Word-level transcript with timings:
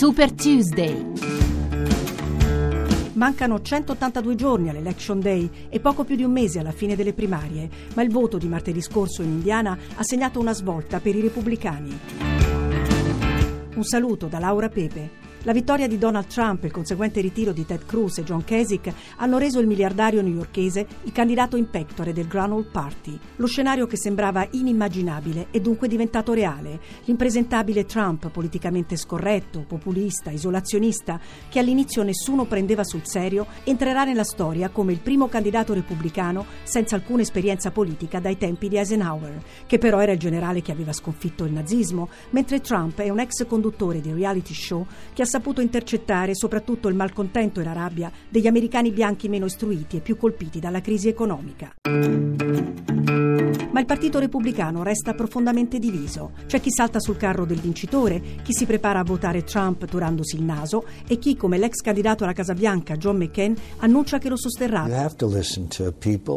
Super 0.00 0.32
Tuesday. 0.32 1.12
Mancano 3.12 3.60
182 3.60 4.34
giorni 4.34 4.70
all'Election 4.70 5.20
Day 5.20 5.46
e 5.68 5.78
poco 5.78 6.04
più 6.04 6.16
di 6.16 6.24
un 6.24 6.32
mese 6.32 6.58
alla 6.58 6.72
fine 6.72 6.96
delle 6.96 7.12
primarie, 7.12 7.68
ma 7.92 8.00
il 8.00 8.10
voto 8.10 8.38
di 8.38 8.48
martedì 8.48 8.80
scorso 8.80 9.20
in 9.20 9.28
Indiana 9.28 9.76
ha 9.96 10.02
segnato 10.02 10.40
una 10.40 10.54
svolta 10.54 11.00
per 11.00 11.14
i 11.14 11.20
repubblicani. 11.20 12.00
Un 13.74 13.84
saluto 13.84 14.26
da 14.26 14.38
Laura 14.38 14.70
Pepe. 14.70 15.29
La 15.44 15.52
vittoria 15.54 15.88
di 15.88 15.96
Donald 15.96 16.26
Trump 16.26 16.64
e 16.64 16.66
il 16.66 16.72
conseguente 16.72 17.22
ritiro 17.22 17.52
di 17.52 17.64
Ted 17.64 17.86
Cruz 17.86 18.18
e 18.18 18.24
John 18.24 18.44
Kasich 18.44 18.92
hanno 19.16 19.38
reso 19.38 19.58
il 19.58 19.66
miliardario 19.66 20.20
newyorkese 20.20 20.86
il 21.04 21.12
candidato 21.12 21.56
in 21.56 21.70
pectore 21.70 22.12
del 22.12 22.26
Grand 22.26 22.66
Party. 22.66 23.18
Lo 23.36 23.46
scenario 23.46 23.86
che 23.86 23.96
sembrava 23.96 24.46
inimmaginabile 24.50 25.46
è 25.50 25.58
dunque 25.58 25.88
diventato 25.88 26.34
reale. 26.34 26.78
L'impresentabile 27.04 27.86
Trump, 27.86 28.28
politicamente 28.28 28.96
scorretto, 28.96 29.64
populista, 29.66 30.28
isolazionista, 30.28 31.18
che 31.48 31.58
all'inizio 31.58 32.02
nessuno 32.02 32.44
prendeva 32.44 32.84
sul 32.84 33.06
serio, 33.06 33.46
entrerà 33.64 34.04
nella 34.04 34.24
storia 34.24 34.68
come 34.68 34.92
il 34.92 35.00
primo 35.00 35.28
candidato 35.28 35.72
repubblicano 35.72 36.44
senza 36.64 36.96
alcuna 36.96 37.22
esperienza 37.22 37.70
politica 37.70 38.20
dai 38.20 38.36
tempi 38.36 38.68
di 38.68 38.76
Eisenhower, 38.76 39.42
che 39.66 39.78
però 39.78 40.00
era 40.00 40.12
il 40.12 40.18
generale 40.18 40.60
che 40.60 40.72
aveva 40.72 40.92
sconfitto 40.92 41.44
il 41.44 41.52
nazismo, 41.52 42.10
mentre 42.30 42.60
Trump 42.60 43.00
è 43.00 43.08
un 43.08 43.20
ex 43.20 43.46
conduttore 43.46 44.02
di 44.02 44.12
reality 44.12 44.52
show 44.52 44.86
che 45.14 45.22
ha 45.22 45.28
saputo 45.30 45.60
intercettare 45.60 46.34
soprattutto 46.34 46.88
il 46.88 46.96
malcontento 46.96 47.60
e 47.60 47.64
la 47.64 47.72
rabbia 47.72 48.10
degli 48.28 48.48
americani 48.48 48.90
bianchi 48.90 49.28
meno 49.28 49.46
istruiti 49.46 49.98
e 49.98 50.00
più 50.00 50.16
colpiti 50.16 50.58
dalla 50.58 50.80
crisi 50.80 51.08
economica. 51.08 52.79
Ma 53.72 53.78
il 53.78 53.86
Partito 53.86 54.18
Repubblicano 54.18 54.82
resta 54.82 55.14
profondamente 55.14 55.78
diviso. 55.78 56.32
C'è 56.46 56.60
chi 56.60 56.72
salta 56.72 56.98
sul 56.98 57.16
carro 57.16 57.44
del 57.44 57.60
vincitore, 57.60 58.20
chi 58.42 58.52
si 58.52 58.66
prepara 58.66 58.98
a 58.98 59.04
votare 59.04 59.44
Trump 59.44 59.84
turandosi 59.84 60.34
il 60.34 60.42
naso 60.42 60.84
e 61.06 61.18
chi, 61.18 61.36
come 61.36 61.56
l'ex 61.56 61.76
candidato 61.76 62.24
alla 62.24 62.32
Casa 62.32 62.52
Bianca 62.54 62.96
John 62.96 63.16
McCain, 63.16 63.54
annuncia 63.78 64.18
che 64.18 64.28
lo 64.28 64.36
sosterrà. 64.36 64.86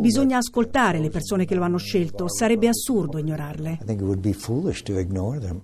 Bisogna 0.00 0.38
ascoltare 0.38 0.98
le 0.98 1.08
persone 1.08 1.44
che 1.44 1.54
lo 1.54 1.62
hanno 1.62 1.78
scelto, 1.78 2.28
sarebbe 2.28 2.66
assurdo 2.66 3.18
ignorarle. 3.18 3.78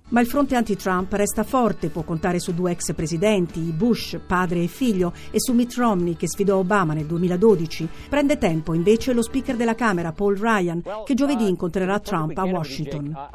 Ma 0.09 0.21
il 0.21 0.27
fronte 0.27 0.55
anti-Trump 0.55 1.11
resta 1.13 1.43
forte, 1.43 1.89
può 1.89 2.03
contare 2.03 2.39
su 2.39 2.53
due 2.53 2.71
ex 2.71 2.93
presidenti, 2.93 3.59
Bush, 3.59 4.19
padre 4.25 4.63
e 4.63 4.67
figlio, 4.67 5.11
e 5.31 5.39
su 5.41 5.51
Mitt 5.51 5.73
Romney 5.75 6.15
che 6.15 6.29
sfidò 6.29 6.59
Obama 6.59 6.93
nel 6.93 7.05
2012. 7.05 7.89
Prende 8.09 8.37
tempo 8.37 8.73
invece 8.73 9.11
lo 9.11 9.21
speaker 9.21 9.57
della 9.57 9.75
Camera, 9.75 10.13
Paul 10.13 10.37
Ryan, 10.37 10.81
che 11.05 11.13
giovedì 11.13 11.55
incontrerà 11.57 11.99
Trump 11.99 12.37
a 12.37 12.45
Washington. 12.45 13.29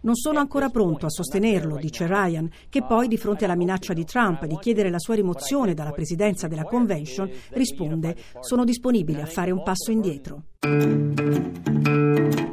Non 0.00 0.16
sono 0.16 0.40
ancora 0.40 0.68
pronto 0.68 1.06
a 1.06 1.10
sostenerlo, 1.10 1.76
dice 1.76 2.06
Ryan, 2.06 2.50
che 2.68 2.82
poi 2.82 3.06
di 3.06 3.16
fronte 3.16 3.44
alla 3.44 3.54
minaccia 3.54 3.92
di 3.92 4.04
Trump 4.04 4.44
di 4.44 4.58
chiedere 4.58 4.90
la 4.90 4.98
sua 4.98 5.14
rimozione 5.14 5.72
dalla 5.72 5.92
presidenza 5.92 6.48
della 6.48 6.64
convention 6.64 7.30
risponde 7.50 8.16
sono 8.40 8.64
disponibile 8.64 9.22
a 9.22 9.26
fare 9.26 9.52
un 9.52 9.62
passo 9.62 9.92
indietro. 9.92 10.42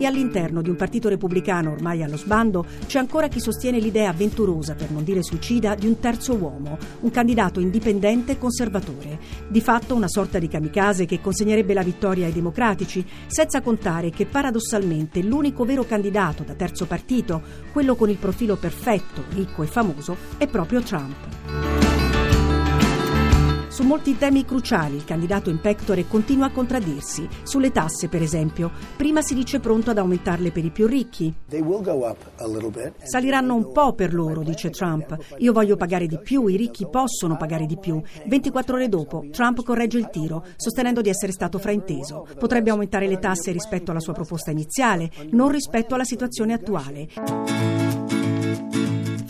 E 0.04 0.06
all'interno 0.06 0.62
di 0.62 0.70
un 0.70 0.76
partito 0.76 1.08
repubblicano 1.08 1.72
ormai 1.72 2.04
allo 2.04 2.18
sbando 2.18 2.66
c'è 2.88 3.00
ancora 3.00 3.30
chi 3.30 3.40
sostiene 3.40 3.80
l'idea 3.80 4.10
avventurosa, 4.10 4.76
per 4.76 4.92
non 4.92 5.06
dire 5.06 5.24
suicida, 5.24 5.76
di 5.76 5.88
un 5.88 5.98
terzo 5.98 6.36
uomo, 6.36 6.78
un 7.00 7.10
candidato 7.10 7.62
indipendente 7.62 8.34
e 8.34 8.38
conservatore. 8.38 9.18
Di 9.48 9.62
fatto 9.62 9.96
una 9.96 10.10
sorta 10.10 10.40
di 10.40 10.50
kamikaze 10.50 11.06
che 11.06 11.22
consegnerebbe 11.22 11.74
la 11.74 11.84
vittoria 11.84 12.26
ai 12.26 12.34
democratici, 12.34 13.06
senza 13.28 13.62
contare 13.62 14.10
che 14.10 14.26
paradossalmente 14.26 15.24
l'unico 15.24 15.64
vero 15.64 15.86
candidato 15.86 16.44
da 16.44 16.54
terzo 16.54 16.86
partito, 16.86 17.42
quello 17.72 17.96
con 17.96 18.10
il 18.10 18.18
profilo 18.18 18.58
perfetto, 18.58 19.24
ricco 19.30 19.64
e 19.64 19.68
famoso, 19.68 20.18
è 20.36 20.48
proprio 20.48 20.82
Trump. 20.82 21.73
Su 23.74 23.82
molti 23.82 24.20
temi 24.20 24.46
cruciali 24.46 24.98
il 24.98 25.04
candidato 25.04 25.50
in 25.50 25.60
pectore 25.60 26.08
continua 26.08 26.46
a 26.46 26.52
contraddirsi. 26.52 27.28
Sulle 27.42 27.72
tasse, 27.72 28.08
per 28.08 28.22
esempio. 28.22 28.70
Prima 28.96 29.24
si 29.24 29.34
dice 29.34 29.60
pronto 29.60 29.90
ad 29.90 29.98
aumentarle 29.98 30.52
per 30.52 30.64
i 30.64 30.70
più 30.70 30.86
ricchi. 30.86 31.34
Saliranno 33.02 33.56
un 33.56 33.72
po' 33.72 33.94
per 33.94 34.14
loro, 34.14 34.44
dice 34.44 34.70
Trump. 34.70 35.18
Io 35.40 35.52
voglio 35.54 35.76
pagare 35.76 36.06
di 36.06 36.20
più, 36.20 36.46
i 36.46 36.56
ricchi 36.56 36.88
possono 36.88 37.36
pagare 37.36 37.66
di 37.66 37.80
più. 37.80 38.00
24 38.28 38.76
ore 38.76 38.90
dopo, 38.90 39.26
Trump 39.32 39.64
corregge 39.64 39.98
il 39.98 40.12
tiro, 40.12 40.46
sostenendo 40.56 41.02
di 41.02 41.10
essere 41.10 41.32
stato 41.32 41.58
frainteso. 41.58 42.28
Potrebbe 42.38 42.70
aumentare 42.70 43.08
le 43.08 43.18
tasse 43.18 43.52
rispetto 43.52 43.90
alla 43.90 44.00
sua 44.00 44.14
proposta 44.14 44.52
iniziale, 44.52 45.10
non 45.32 45.50
rispetto 45.50 45.96
alla 45.96 46.04
situazione 46.04 46.54
attuale 46.54 48.03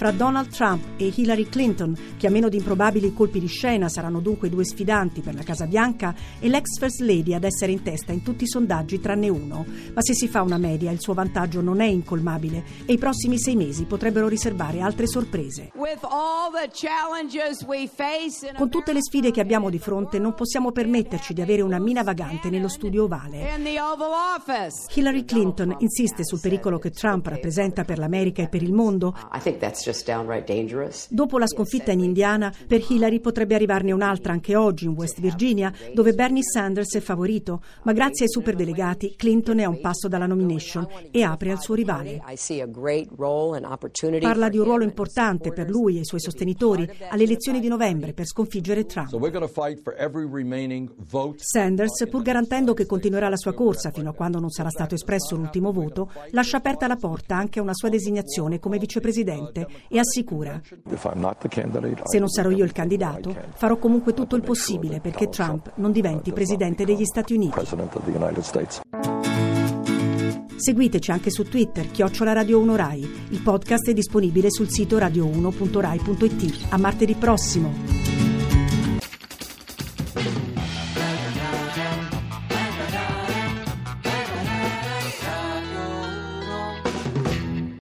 fra 0.04 0.12
Donald 0.12 0.50
Trump 0.50 0.84
e 0.98 1.14
Hillary 1.16 1.48
Clinton, 1.48 1.96
che 2.18 2.28
a 2.28 2.30
meno 2.30 2.50
di 2.50 2.58
improbabili 2.58 3.14
colpi 3.14 3.40
di 3.40 3.48
scena 3.48 3.88
saranno 3.88 4.20
dunque 4.20 4.50
due 4.50 4.66
sfidanti 4.66 5.22
per 5.22 5.34
la 5.34 5.44
Casa 5.44 5.66
Bianca, 5.66 6.14
e 6.42 6.50
l'ex 6.50 6.78
First 6.78 7.00
Lady 7.00 7.34
ad 7.34 7.46
essere 7.46 7.72
in 7.72 7.84
testa 7.84 8.12
in 8.12 8.22
tutti 8.22 8.44
i 8.44 8.48
sondaggi 8.48 9.00
tranne 9.00 9.30
uno. 9.30 9.66
Ma 9.94 10.02
se 10.02 10.14
si 10.14 10.28
fa 10.28 10.42
una 10.42 10.58
media, 10.58 10.92
il 10.92 11.00
suo 11.00 11.14
vantaggio 11.14 11.62
non 11.62 11.80
è 11.80 11.86
incolmabile 11.86 12.66
e 12.86 12.92
i 12.92 12.98
prossimi 12.98 13.40
sei 13.40 13.56
mesi 13.56 13.86
potrebbero 13.86 14.28
riservare 14.28 14.82
altre 14.82 15.08
sorprese. 15.08 15.72
Con 18.58 18.70
tutte 18.70 18.92
le 18.92 19.02
sfide 19.02 19.32
che 19.32 19.40
abbiamo 19.40 19.70
di 19.70 19.80
fronte, 19.80 20.20
non 20.20 20.34
possiamo 20.34 20.74
permetterci 20.74 21.32
di 21.34 21.42
avere 21.42 21.62
una 21.62 21.80
mina 21.80 22.04
vagante 22.04 22.50
nello 22.50 22.68
studio 22.68 23.06
ovale. 23.06 23.40
Hillary 24.94 25.24
Clinton 25.24 25.78
insiste 25.80 26.26
sul 26.26 26.42
pericolo 26.42 26.78
che 26.78 26.90
Trump 26.90 27.26
rappresenta 27.28 27.86
per 27.86 28.00
l'America 28.00 28.42
e 28.42 28.50
per 28.50 28.62
il 28.62 28.74
mondo. 28.74 29.16
Dopo 31.10 31.38
la 31.38 31.48
sconfitta 31.48 31.92
in 31.92 32.02
Indiana, 32.02 32.54
per 32.68 32.84
Hillary 32.88 33.20
potrebbe 33.20 33.56
arrivarne 33.56 33.92
un'altra 33.92 34.34
anche 34.34 34.56
oggi 34.56 34.86
in 34.86 34.92
West 34.92 35.20
Virginia, 35.20 35.72
dove 35.94 36.14
Bernie 36.14 36.44
Sanders 36.44 36.96
è 36.96 37.00
favorito, 37.00 37.62
ma 37.84 37.94
grazie 37.94 38.26
ai 38.26 38.32
superdelegati 38.32 39.16
Clinton 39.16 39.60
è 39.60 39.64
a 39.64 39.70
un 39.70 39.80
passo 39.80 40.08
dalla 40.08 40.26
nomination 40.26 40.88
e 41.12 41.24
apre 41.24 41.52
al 41.52 41.62
suo 41.62 41.76
rivale. 41.76 42.22
Parla 44.20 44.50
di 44.50 44.58
un 44.58 44.64
ruolo 44.64 44.84
importante 44.84 45.52
per 45.52 45.70
lui 45.70 45.98
e 45.98 46.02
i 46.02 46.06
suoi 46.06 46.20
sostenitori 46.20 46.90
alle 47.10 47.24
elezioni 47.24 47.60
di 47.60 47.68
novembre 47.68 48.14
per 48.14 48.26
sconfiggere 48.26 48.86
Trump. 48.86 49.10
Sanders, 51.38 52.08
pur 52.10 52.22
garantendo 52.22 52.74
che 52.74 52.86
continuerà 52.86 53.30
la 53.30 53.38
sua 53.38 53.54
corsa 53.54 53.92
fino 53.92 54.10
a 54.10 54.14
quando 54.14 54.40
non 54.40 54.50
sarà 54.50 54.70
stato 54.70 54.96
espresso 54.96 55.36
l'ultimo 55.36 55.72
voto, 55.72 56.12
lascia 56.32 56.58
aperta 56.58 56.88
la 56.88 56.96
porta 56.96 57.36
anche 57.36 57.60
a 57.60 57.62
una 57.62 57.74
sua 57.74 57.90
designazione 57.90 58.60
come 58.60 58.78
vicepresidente 58.78 59.68
e 59.90 60.00
assicura 60.00 60.62
se 62.04 62.20
non 62.20 62.30
sarò 62.30 62.50
io 62.50 62.64
il 62.64 62.72
candidato 62.72 63.36
farò 63.56 63.78
comunque 63.78 64.14
tutto 64.14 64.36
il 64.36 64.42
possibile 64.42 65.00
perché 65.00 65.30
Trump 65.30 65.74
non 65.76 65.92
diventi 65.92 66.32
presidente 66.32 66.86
degli 66.86 67.06
Stati 67.06 67.34
Uniti. 67.34 67.60
Seguiteci 70.56 71.12
anche 71.12 71.30
su 71.30 71.44
Twitter, 71.44 71.92
chiocciola 71.92 72.32
Radio 72.32 72.60
1 72.60 72.76
Rai. 72.76 73.02
Il 73.02 73.42
podcast 73.42 73.90
è 73.90 73.94
disponibile 73.94 74.50
sul 74.50 74.70
sito 74.70 74.98
radio1.rai.it. 74.98 76.68
A 76.70 76.78
martedì 76.78 77.16
prossimo! 77.16 78.03